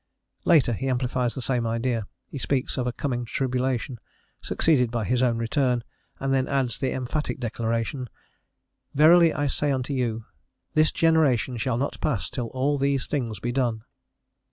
Later, 0.45 0.73
he 0.73 0.87
amplifies 0.87 1.35
the 1.35 1.43
same 1.43 1.67
idea: 1.67 2.07
he 2.27 2.39
speaks 2.39 2.75
of 2.75 2.87
a 2.87 2.91
coming 2.91 3.23
tribulation, 3.23 3.99
succeeded 4.41 4.89
by 4.89 5.05
his 5.05 5.21
own 5.21 5.37
return, 5.37 5.83
and 6.19 6.33
then 6.33 6.47
adds 6.47 6.79
the 6.79 6.91
emphatic 6.91 7.39
declaration: 7.39 8.09
"Verily 8.95 9.31
I 9.31 9.45
say 9.45 9.69
unto 9.71 9.93
you, 9.93 10.25
This 10.73 10.91
generation 10.91 11.55
shall 11.55 11.77
not 11.77 12.01
pass 12.01 12.31
till 12.31 12.47
all 12.47 12.79
these 12.79 13.05
things 13.05 13.39
be 13.39 13.51
done." 13.51 13.83